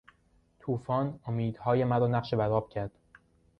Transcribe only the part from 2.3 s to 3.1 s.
بر آب کرد.